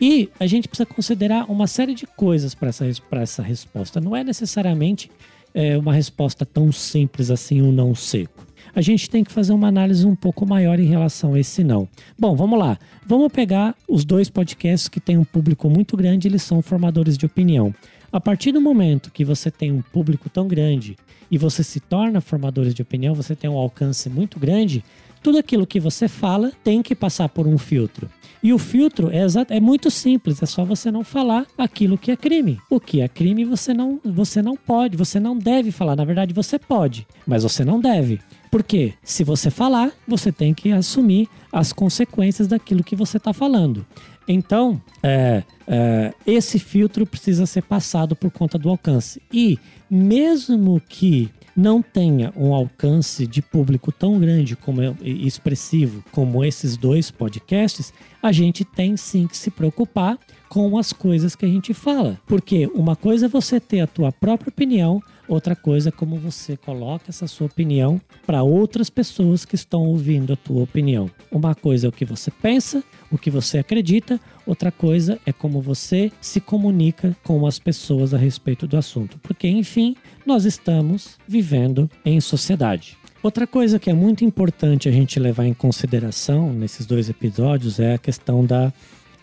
E 0.00 0.30
a 0.40 0.46
gente 0.46 0.68
precisa 0.68 0.86
considerar 0.86 1.50
uma 1.50 1.66
série 1.66 1.94
de 1.94 2.06
coisas 2.06 2.54
para 2.54 2.70
essa, 2.70 2.86
essa 3.12 3.42
resposta. 3.42 4.00
Não 4.00 4.16
é 4.16 4.24
necessariamente 4.24 5.10
é, 5.52 5.76
uma 5.76 5.92
resposta 5.92 6.46
tão 6.46 6.72
simples 6.72 7.30
assim, 7.30 7.60
um 7.60 7.70
não 7.70 7.94
seco. 7.94 8.45
A 8.76 8.82
gente 8.82 9.08
tem 9.08 9.24
que 9.24 9.32
fazer 9.32 9.54
uma 9.54 9.68
análise 9.68 10.06
um 10.06 10.14
pouco 10.14 10.44
maior 10.44 10.78
em 10.78 10.84
relação 10.84 11.32
a 11.32 11.40
esse 11.40 11.64
não. 11.64 11.88
Bom, 12.18 12.36
vamos 12.36 12.58
lá. 12.58 12.78
Vamos 13.06 13.32
pegar 13.32 13.74
os 13.88 14.04
dois 14.04 14.28
podcasts 14.28 14.86
que 14.86 15.00
têm 15.00 15.16
um 15.16 15.24
público 15.24 15.70
muito 15.70 15.96
grande, 15.96 16.28
eles 16.28 16.42
são 16.42 16.60
formadores 16.60 17.16
de 17.16 17.24
opinião. 17.24 17.74
A 18.12 18.20
partir 18.20 18.52
do 18.52 18.60
momento 18.60 19.10
que 19.10 19.24
você 19.24 19.50
tem 19.50 19.72
um 19.72 19.80
público 19.80 20.28
tão 20.28 20.46
grande 20.46 20.94
e 21.30 21.38
você 21.38 21.64
se 21.64 21.80
torna 21.80 22.20
formadores 22.20 22.74
de 22.74 22.82
opinião, 22.82 23.14
você 23.14 23.34
tem 23.34 23.48
um 23.48 23.56
alcance 23.56 24.10
muito 24.10 24.38
grande, 24.38 24.84
tudo 25.22 25.38
aquilo 25.38 25.66
que 25.66 25.80
você 25.80 26.06
fala 26.06 26.52
tem 26.62 26.82
que 26.82 26.94
passar 26.94 27.30
por 27.30 27.46
um 27.46 27.56
filtro. 27.56 28.10
E 28.42 28.52
o 28.52 28.58
filtro 28.58 29.10
é, 29.10 29.24
é 29.56 29.58
muito 29.58 29.90
simples, 29.90 30.42
é 30.42 30.46
só 30.46 30.66
você 30.66 30.90
não 30.90 31.02
falar 31.02 31.46
aquilo 31.56 31.96
que 31.96 32.10
é 32.10 32.16
crime. 32.16 32.60
O 32.68 32.78
que 32.78 33.00
é 33.00 33.08
crime 33.08 33.42
você 33.44 33.72
não, 33.72 33.98
você 34.04 34.42
não 34.42 34.54
pode, 34.54 34.98
você 34.98 35.18
não 35.18 35.36
deve 35.36 35.72
falar. 35.72 35.96
Na 35.96 36.04
verdade, 36.04 36.34
você 36.34 36.58
pode, 36.58 37.06
mas 37.26 37.42
você 37.42 37.64
não 37.64 37.80
deve. 37.80 38.20
Porque 38.50 38.94
se 39.02 39.24
você 39.24 39.50
falar, 39.50 39.92
você 40.06 40.30
tem 40.32 40.54
que 40.54 40.72
assumir 40.72 41.28
as 41.52 41.72
consequências 41.72 42.48
daquilo 42.48 42.84
que 42.84 42.96
você 42.96 43.16
está 43.16 43.32
falando. 43.32 43.84
Então, 44.28 44.80
é, 45.02 45.42
é, 45.66 46.12
esse 46.26 46.58
filtro 46.58 47.06
precisa 47.06 47.46
ser 47.46 47.62
passado 47.62 48.16
por 48.16 48.30
conta 48.30 48.58
do 48.58 48.68
alcance. 48.68 49.22
E 49.32 49.58
mesmo 49.88 50.80
que 50.88 51.30
não 51.56 51.80
tenha 51.80 52.32
um 52.36 52.54
alcance 52.54 53.26
de 53.26 53.40
público 53.40 53.90
tão 53.90 54.18
grande 54.20 54.54
como 54.54 54.82
e 55.00 55.26
expressivo 55.26 56.04
como 56.12 56.44
esses 56.44 56.76
dois 56.76 57.10
podcasts, 57.10 57.94
a 58.22 58.30
gente 58.30 58.62
tem 58.64 58.96
sim 58.96 59.26
que 59.26 59.36
se 59.36 59.50
preocupar 59.50 60.18
com 60.48 60.76
as 60.76 60.92
coisas 60.92 61.34
que 61.34 61.46
a 61.46 61.48
gente 61.48 61.72
fala. 61.72 62.20
Porque 62.26 62.66
uma 62.74 62.94
coisa 62.94 63.26
é 63.26 63.28
você 63.28 63.58
ter 63.58 63.80
a 63.80 63.86
tua 63.86 64.12
própria 64.12 64.50
opinião, 64.50 65.02
outra 65.28 65.56
coisa 65.56 65.88
é 65.88 65.92
como 65.92 66.16
você 66.16 66.56
coloca 66.56 67.06
essa 67.08 67.26
sua 67.26 67.46
opinião 67.46 68.00
para 68.26 68.42
outras 68.42 68.90
pessoas 68.90 69.44
que 69.44 69.54
estão 69.54 69.86
ouvindo 69.86 70.32
a 70.32 70.36
tua 70.36 70.62
opinião. 70.62 71.10
Uma 71.30 71.54
coisa 71.54 71.86
é 71.86 71.88
o 71.88 71.92
que 71.92 72.04
você 72.04 72.30
pensa, 72.30 72.82
o 73.10 73.18
que 73.18 73.30
você 73.30 73.58
acredita, 73.58 74.20
outra 74.46 74.70
coisa 74.70 75.18
é 75.26 75.32
como 75.32 75.60
você 75.60 76.10
se 76.20 76.40
comunica 76.40 77.16
com 77.22 77.46
as 77.46 77.58
pessoas 77.58 78.14
a 78.14 78.18
respeito 78.18 78.66
do 78.66 78.76
assunto. 78.76 79.18
Porque, 79.18 79.48
enfim, 79.48 79.96
nós 80.24 80.44
estamos 80.44 81.18
vivendo 81.26 81.90
em 82.04 82.20
sociedade. 82.20 82.96
Outra 83.22 83.46
coisa 83.46 83.78
que 83.78 83.90
é 83.90 83.94
muito 83.94 84.24
importante 84.24 84.88
a 84.88 84.92
gente 84.92 85.18
levar 85.18 85.46
em 85.46 85.54
consideração 85.54 86.52
nesses 86.52 86.86
dois 86.86 87.10
episódios 87.10 87.80
é 87.80 87.94
a 87.94 87.98
questão 87.98 88.44
da, 88.44 88.72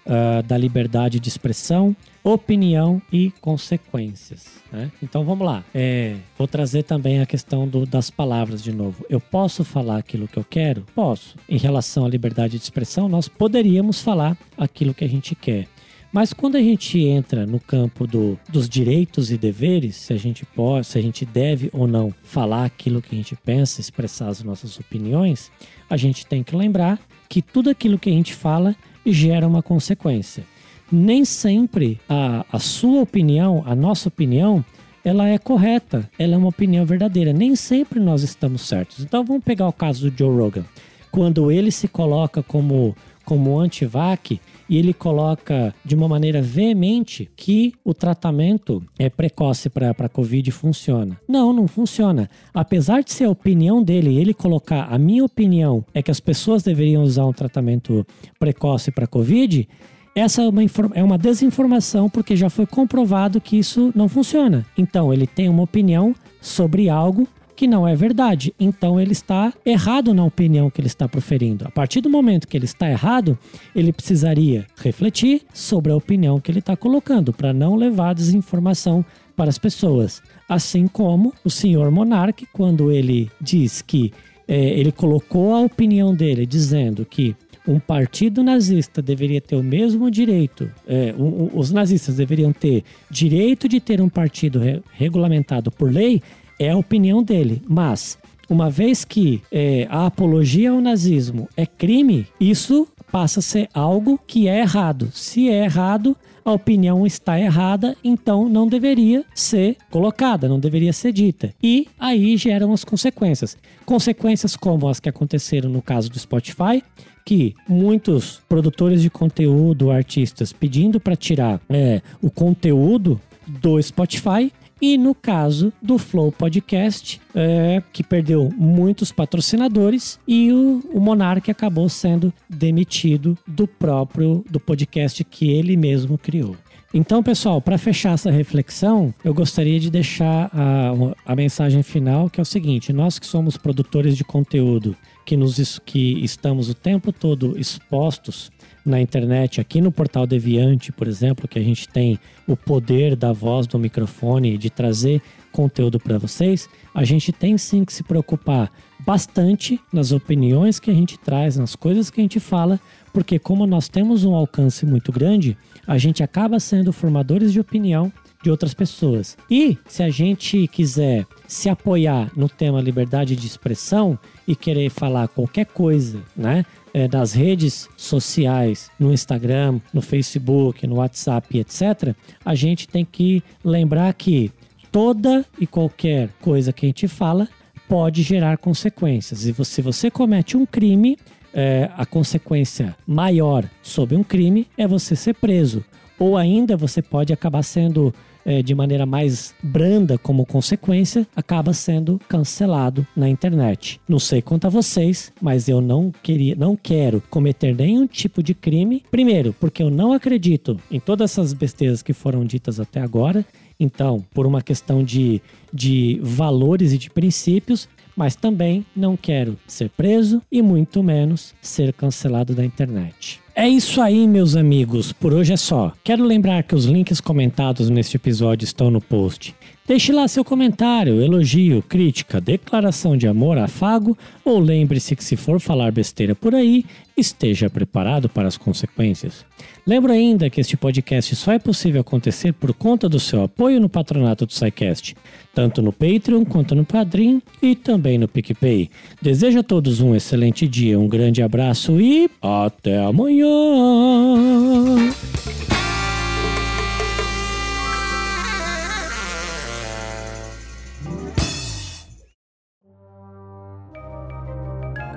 uh, 0.06 0.44
da 0.44 0.58
liberdade 0.58 1.20
de 1.20 1.30
expressão 1.30 1.96
opinião 2.24 3.02
e 3.12 3.32
consequências. 3.42 4.46
Né? 4.72 4.92
Então 5.02 5.26
vamos 5.26 5.46
lá. 5.46 5.64
É, 5.76 6.16
vou 6.38 6.48
trazer 6.48 6.84
também 6.84 7.20
a 7.20 7.26
questão 7.26 7.68
do, 7.68 7.86
das 7.86 8.10
palavras 8.10 8.64
de 8.64 8.72
novo. 8.72 9.06
Eu 9.10 9.20
posso 9.20 9.64
falar 9.64 9.98
aquilo 9.98 10.28
que 10.28 10.38
eu 10.38 10.46
quero? 10.50 10.86
Posso. 10.96 11.36
Em 11.50 11.58
relação 11.58 12.06
à 12.06 12.10
liberdade 12.10 12.58
de 12.58 12.64
expressão, 12.64 13.10
nós 13.10 13.28
poderíamos 13.28 14.02
falar 14.02 14.38
aquilo 14.58 14.94
que 14.94 15.04
a 15.04 15.10
gente 15.10 15.36
quer. 15.36 15.68
Mas 16.14 16.32
quando 16.32 16.58
a 16.58 16.62
gente 16.62 17.00
entra 17.00 17.44
no 17.44 17.60
campo 17.60 18.06
do, 18.06 18.40
dos 18.48 18.70
direitos 18.70 19.32
e 19.32 19.38
deveres, 19.38 19.96
se 19.96 20.14
a 20.14 20.18
gente 20.18 20.46
pode, 20.46 20.86
se 20.86 20.98
a 21.00 21.02
gente 21.02 21.26
deve 21.26 21.72
ou 21.74 21.88
não 21.88 22.14
falar 22.22 22.66
aquilo 22.66 23.02
que 23.02 23.16
a 23.16 23.18
gente 23.18 23.36
pensa, 23.36 23.82
expressar 23.82 24.28
as 24.28 24.44
nossas 24.44 24.80
opiniões, 24.80 25.52
a 25.90 25.98
gente 25.98 26.26
tem 26.28 26.44
que 26.44 26.56
lembrar 26.56 27.00
que 27.28 27.42
tudo 27.42 27.72
aquilo 27.72 27.98
que 27.98 28.12
a 28.12 28.14
gente 28.14 28.32
fala 28.32 28.76
gera 29.12 29.48
uma 29.48 29.62
consequência. 29.62 30.44
nem 30.92 31.26
sempre 31.26 32.00
a, 32.08 32.46
a 32.52 32.60
sua 32.60 33.02
opinião, 33.02 33.64
a 33.66 33.76
nossa 33.76 34.10
opinião, 34.10 34.64
ela 35.04 35.28
é 35.28 35.38
correta, 35.38 36.10
ela 36.18 36.36
é 36.36 36.38
uma 36.38 36.50
opinião 36.50 36.86
verdadeira. 36.86 37.34
Nem 37.34 37.56
sempre 37.56 38.00
nós 38.00 38.22
estamos 38.24 38.62
certos. 38.68 39.00
Então 39.00 39.24
vamos 39.24 39.44
pegar 39.44 39.68
o 39.68 39.74
caso 39.74 40.10
do 40.10 40.18
Joe 40.18 40.38
Rogan. 40.38 40.66
Quando 41.12 41.52
ele 41.52 41.72
se 41.72 41.88
coloca 41.88 42.42
como, 42.42 42.96
como 43.26 43.60
anti-vac, 43.60 44.40
e 44.70 44.78
ele 44.78 44.94
coloca 44.94 45.74
de 45.84 45.96
uma 45.96 46.08
maneira 46.08 46.42
veemente 46.42 47.30
que 47.36 47.74
o 47.84 47.94
tratamento 47.94 48.84
é 48.98 49.10
precoce 49.10 49.70
para 49.70 49.92
a 49.92 50.10
Covid 50.10 50.50
funciona. 50.52 51.20
Não, 51.28 51.54
não 51.54 51.68
funciona. 51.68 52.30
Apesar 52.54 53.04
de 53.04 53.12
ser 53.12 53.26
a 53.26 53.30
opinião 53.30 53.84
dele, 53.84 54.18
ele 54.18 54.34
colocar 54.34 54.88
a 54.90 54.98
minha 54.98 55.24
opinião 55.24 55.86
é 55.94 56.02
que 56.02 56.12
as 56.12 56.20
pessoas 56.20 56.64
deveriam 56.64 57.04
usar 57.04 57.26
um 57.26 57.34
tratamento 57.34 58.06
precoce 58.40 58.92
para 58.92 59.08
Covid, 59.08 59.68
essa 60.16 60.44
é 60.44 60.48
uma, 60.48 60.62
é 60.94 61.04
uma 61.04 61.18
desinformação 61.18 62.10
porque 62.10 62.36
já 62.36 62.50
foi 62.50 62.68
comprovado 62.68 63.42
que 63.42 63.58
isso 63.58 63.92
não 63.96 64.08
funciona. 64.08 64.66
Então 64.78 65.12
ele 65.12 65.26
tem 65.26 65.50
uma 65.50 65.64
opinião 65.64 66.16
sobre 66.40 66.88
algo 66.88 67.28
que 67.56 67.68
não 67.68 67.88
é 67.88 67.96
verdade. 67.96 68.54
Então 68.60 69.00
ele 69.00 69.12
está 69.12 69.54
errado 69.66 70.14
na 70.14 70.24
opinião 70.24 70.70
que 70.70 70.82
ele 70.82 70.88
está 70.88 71.08
proferindo. 71.08 71.66
A 71.68 71.72
partir 71.72 72.02
do 72.02 72.10
momento 72.10 72.48
que 72.48 72.58
ele 72.58 72.66
está 72.66 72.90
errado, 72.90 73.38
ele 73.76 73.94
precisaria 73.94 74.66
refletir 74.78 75.42
sobre 75.54 75.92
a 75.92 75.96
opinião 75.96 76.40
que 76.40 76.52
ele 76.52 76.60
está 76.60 76.76
colocando 76.76 77.32
para 77.32 77.54
não 77.54 77.76
levar 77.76 78.14
desinformação 78.14 79.06
para 79.36 79.50
as 79.50 79.58
pessoas. 79.58 80.22
Assim 80.48 80.88
como 80.88 81.34
o 81.44 81.50
senhor 81.50 81.90
Monarque, 81.92 82.48
quando 82.52 82.92
ele 82.92 83.30
diz 83.42 83.82
que 83.82 84.12
é, 84.48 84.80
ele 84.80 84.92
colocou 84.92 85.54
a 85.54 85.62
opinião 85.62 86.14
dele 86.14 86.46
dizendo 86.46 87.06
que 87.06 87.36
um 87.68 87.80
partido 87.80 88.44
nazista 88.44 89.02
deveria 89.02 89.40
ter 89.40 89.56
o 89.56 89.64
mesmo 89.64 90.12
direito, 90.12 90.70
é, 90.86 91.14
um, 91.18 91.50
os 91.54 91.72
nazistas 91.72 92.18
deveriam 92.18 92.52
ter 92.52 92.84
direito 93.10 93.70
de 93.70 93.80
ter 93.80 94.02
um 94.02 94.10
partido 94.10 94.60
re, 94.60 94.82
regulamentado 94.92 95.72
por 95.72 95.92
lei, 95.92 96.22
é 96.64 96.72
a 96.72 96.78
opinião 96.78 97.22
dele. 97.22 97.62
Mas, 97.68 98.18
uma 98.50 98.70
vez 98.70 99.04
que 99.06 99.42
é, 99.52 99.88
a 99.90 100.06
apologia 100.06 100.72
ao 100.72 100.82
nazismo 100.82 101.48
é 101.56 101.66
crime, 101.66 102.28
isso 102.40 102.88
passa 103.12 103.40
a 103.40 103.44
ser 103.44 103.70
algo 103.74 104.20
que 104.26 104.48
é 104.48 104.60
errado. 104.60 105.10
Se 105.14 105.50
é 105.50 105.66
errado, 105.66 106.18
a 106.44 106.52
opinião 106.52 107.06
está 107.06 107.40
errada, 107.40 107.96
então 108.04 108.50
não 108.50 108.68
deveria 108.68 109.24
ser 109.34 109.78
colocada, 109.90 110.48
não 110.48 110.60
deveria 110.60 110.92
ser 110.92 111.12
dita. 111.12 111.54
E 111.62 111.88
aí 112.00 112.36
geram 112.38 112.74
as 112.74 112.84
consequências. 112.84 113.58
Consequências 113.86 114.56
como 114.56 114.88
as 114.88 115.00
que 115.00 115.10
aconteceram 115.10 115.70
no 115.70 115.82
caso 115.82 116.10
do 116.10 116.20
Spotify, 116.20 116.84
que 117.26 117.56
muitos 117.68 118.42
produtores 118.50 119.02
de 119.02 119.10
conteúdo, 119.10 119.92
artistas, 119.92 120.52
pedindo 120.52 121.00
para 121.00 121.16
tirar 121.16 121.62
é, 121.70 122.02
o 122.22 122.30
conteúdo 122.30 123.20
do 123.48 123.82
Spotify. 123.82 124.52
E 124.86 124.98
no 124.98 125.16
caso 125.16 125.72
do 125.82 125.98
Flow 125.98 126.30
Podcast, 126.30 127.22
é, 127.34 127.82
que 127.94 128.04
perdeu 128.04 128.50
muitos 128.54 129.14
patrocinadores 129.14 130.20
e 130.28 130.52
o, 130.52 130.84
o 130.92 131.00
Monark 131.00 131.50
acabou 131.50 131.88
sendo 131.88 132.34
demitido 132.50 133.38
do 133.48 133.66
próprio 133.66 134.44
do 134.50 134.60
podcast 134.60 135.24
que 135.24 135.50
ele 135.50 135.78
mesmo 135.78 136.18
criou. 136.18 136.58
Então, 136.96 137.24
pessoal, 137.24 137.60
para 137.60 137.76
fechar 137.80 138.14
essa 138.14 138.30
reflexão, 138.30 139.12
eu 139.24 139.34
gostaria 139.34 139.80
de 139.80 139.90
deixar 139.90 140.52
a, 140.54 140.92
a 141.26 141.36
mensagem 141.36 141.82
final, 141.82 142.30
que 142.30 142.40
é 142.40 142.44
o 142.44 142.46
seguinte: 142.46 142.94
nós 142.94 143.18
que 143.18 143.26
somos 143.26 143.58
produtores 143.58 144.16
de 144.16 144.24
conteúdo, 144.24 144.96
que, 145.26 145.36
nos, 145.36 145.80
que 145.80 146.24
estamos 146.24 146.70
o 146.70 146.76
tempo 146.76 147.12
todo 147.12 147.58
expostos 147.58 148.52
na 148.86 149.02
internet, 149.02 149.60
aqui 149.60 149.82
no 149.82 149.92
portal 149.92 150.28
Deviante, 150.28 150.92
por 150.92 151.08
exemplo, 151.08 151.48
que 151.48 151.58
a 151.58 151.64
gente 151.64 151.90
tem 151.90 152.20
o 152.48 152.56
poder 152.56 153.16
da 153.16 153.34
voz 153.34 153.66
do 153.66 153.80
microfone 153.80 154.56
de 154.56 154.70
trazer 154.70 155.20
conteúdo 155.52 156.00
para 156.00 156.20
vocês, 156.20 156.70
a 156.94 157.04
gente 157.04 157.32
tem 157.32 157.58
sim 157.58 157.86
que 157.86 157.94
se 157.94 158.04
preocupar 158.04 158.72
bastante 159.00 159.80
nas 159.92 160.12
opiniões 160.12 160.80
que 160.80 160.92
a 160.92 160.94
gente 160.94 161.18
traz, 161.18 161.58
nas 161.58 161.76
coisas 161.76 162.10
que 162.10 162.22
a 162.22 162.24
gente 162.24 162.40
fala, 162.40 162.80
porque 163.14 163.38
como 163.38 163.68
nós 163.68 163.88
temos 163.88 164.26
um 164.26 164.34
alcance 164.34 164.86
muito 164.86 165.12
grande, 165.12 165.56
a 165.86 165.98
gente 165.98 166.24
acaba 166.24 166.60
sendo 166.60 166.92
formadores 166.92 167.54
de 167.54 167.60
opinião 167.60 168.12
de 168.44 168.52
outras 168.52 168.74
pessoas. 168.74 169.38
E 169.50 169.78
se 169.88 170.04
a 170.04 170.10
gente 170.10 170.68
quiser 170.68 171.26
se 171.48 171.70
apoiar 171.70 172.30
no 172.36 172.50
tema 172.50 172.82
liberdade 172.82 173.36
de 173.36 173.48
expressão 173.48 174.20
e 174.46 174.56
querer 174.56 174.90
falar 174.90 175.30
qualquer 175.30 175.66
coisa, 175.68 176.22
né? 176.36 176.66
É, 176.96 177.08
das 177.08 177.34
redes 177.34 177.90
sociais, 177.98 178.92
no 179.00 179.12
Instagram, 179.12 179.80
no 179.92 180.00
Facebook, 180.00 180.86
no 180.86 180.98
WhatsApp, 180.98 181.58
etc., 181.58 182.14
a 182.46 182.54
gente 182.54 182.88
tem 182.88 183.04
que 183.04 183.42
lembrar 183.64 184.14
que 184.14 184.52
toda 184.92 185.44
e 185.60 185.66
qualquer 185.66 186.30
coisa 186.40 186.72
que 186.72 186.86
a 186.86 186.90
gente 186.90 187.08
fala 187.08 187.48
pode 187.90 188.22
gerar 188.22 188.60
consequências. 188.60 189.44
E 189.44 189.66
se 189.66 189.82
você 189.82 190.12
comete 190.12 190.56
um 190.56 190.68
crime, 190.68 191.18
é, 191.54 191.90
a 191.96 192.06
consequência 192.06 192.96
maior 193.06 193.66
sobre 193.82 194.16
um 194.16 194.24
crime 194.24 194.68
é 194.78 194.88
você 194.88 195.16
ser 195.16 195.36
preso. 195.36 195.84
Ou 196.20 196.38
ainda 196.38 196.78
você 196.78 197.02
pode 197.02 197.34
acabar 197.34 197.64
sendo 197.64 198.14
é, 198.46 198.62
de 198.62 198.76
maneira 198.76 199.06
mais 199.06 199.54
branda 199.62 200.18
como 200.18 200.46
consequência, 200.46 201.28
acaba 201.36 201.74
sendo 201.74 202.20
cancelado 202.28 203.06
na 203.16 203.30
internet. 203.30 204.00
Não 204.08 204.20
sei 204.20 204.42
quanto 204.42 204.68
a 204.68 204.70
vocês, 204.70 205.32
mas 205.42 205.68
eu 205.68 205.82
não 205.82 206.12
queria, 206.12 206.56
não 206.56 206.76
quero 206.76 207.22
cometer 207.30 207.76
nenhum 207.76 208.06
tipo 208.06 208.44
de 208.44 208.54
crime. 208.54 209.04
Primeiro, 209.10 209.56
porque 209.60 209.82
eu 209.82 209.90
não 209.90 210.14
acredito 210.14 210.80
em 210.92 211.00
todas 211.00 211.32
essas 211.32 211.54
besteiras 211.54 212.02
que 212.02 212.14
foram 212.14 212.46
ditas 212.46 212.80
até 212.80 213.00
agora. 213.02 213.46
Então, 213.80 214.24
por 214.34 214.46
uma 214.46 214.62
questão 214.62 215.04
de, 215.04 215.42
de 215.74 216.20
valores 216.22 216.94
e 216.94 216.98
de 216.98 217.10
princípios, 217.10 217.90
mas 218.16 218.36
também 218.36 218.86
não 218.96 219.16
quero 219.18 219.58
ser 219.68 219.90
preso 219.90 220.42
e 220.52 220.62
muito 220.62 221.02
menos 221.04 221.54
ser 221.62 221.94
cancelado 221.94 222.54
da 222.54 222.64
internet. 222.66 223.42
É 223.56 223.68
isso 223.68 224.02
aí, 224.02 224.28
meus 224.28 224.56
amigos. 224.56 225.14
Por 225.14 225.32
hoje 225.32 225.54
é 225.54 225.58
só. 225.58 225.94
Quero 226.04 226.24
lembrar 226.24 226.64
que 226.64 226.74
os 226.74 226.86
links 226.86 227.22
comentados 227.22 227.88
neste 227.88 228.18
episódio 228.18 228.66
estão 228.66 228.90
no 228.90 229.00
post. 229.00 229.56
Deixe 229.86 230.14
lá 230.14 230.26
seu 230.30 230.46
comentário, 230.46 231.22
elogio, 231.22 231.82
crítica, 231.82 232.40
declaração 232.40 233.18
de 233.18 233.28
amor, 233.28 233.58
afago 233.58 234.18
ou 234.46 234.58
lembre-se 234.58 235.14
que 235.14 235.24
se 235.24 235.36
for 235.36 235.60
falar 235.60 235.92
besteira 235.92 236.34
por 236.34 236.56
aí, 236.56 236.86
esteja 237.18 237.70
preparado 237.70 238.30
para 238.30 238.48
as 238.48 238.56
consequências. 238.56 239.46
Lembro 239.86 240.14
ainda 240.14 240.50
que 240.50 240.62
este 240.62 240.78
podcast 240.78 241.36
só 241.36 241.52
é 241.52 241.60
possível 241.60 242.00
acontecer 242.00 242.54
por 242.54 242.74
conta 242.74 243.10
do 243.10 243.20
seu 243.20 243.44
apoio 243.44 243.82
no 243.82 243.90
patronato 243.90 244.46
do 244.46 244.54
SciCast, 244.54 245.18
tanto 245.54 245.82
no 245.82 245.92
Patreon 245.92 246.46
quanto 246.46 246.74
no 246.74 246.86
Padrim 246.86 247.42
e 247.62 247.76
também 247.76 248.18
no 248.18 248.30
PicPay. 248.30 248.90
Desejo 249.22 249.60
a 249.60 249.64
todos 249.64 250.00
um 250.00 250.16
excelente 250.16 250.66
dia, 250.66 250.98
um 250.98 251.10
grande 251.10 251.44
abraço 251.44 252.00
e 252.00 252.32
até 252.42 253.04
amanhã! 253.04 253.50